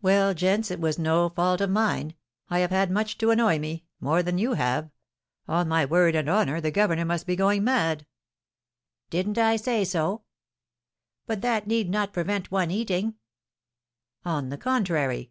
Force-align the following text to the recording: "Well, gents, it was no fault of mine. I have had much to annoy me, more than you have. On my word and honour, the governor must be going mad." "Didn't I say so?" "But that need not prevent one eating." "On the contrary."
"Well, 0.00 0.34
gents, 0.34 0.72
it 0.72 0.80
was 0.80 0.98
no 0.98 1.28
fault 1.28 1.60
of 1.60 1.70
mine. 1.70 2.16
I 2.50 2.58
have 2.58 2.70
had 2.72 2.90
much 2.90 3.16
to 3.18 3.30
annoy 3.30 3.60
me, 3.60 3.84
more 4.00 4.20
than 4.20 4.36
you 4.36 4.54
have. 4.54 4.90
On 5.46 5.68
my 5.68 5.84
word 5.84 6.16
and 6.16 6.28
honour, 6.28 6.60
the 6.60 6.72
governor 6.72 7.04
must 7.04 7.28
be 7.28 7.36
going 7.36 7.62
mad." 7.62 8.04
"Didn't 9.08 9.38
I 9.38 9.54
say 9.54 9.84
so?" 9.84 10.22
"But 11.28 11.42
that 11.42 11.68
need 11.68 11.90
not 11.90 12.12
prevent 12.12 12.50
one 12.50 12.72
eating." 12.72 13.14
"On 14.24 14.48
the 14.48 14.58
contrary." 14.58 15.30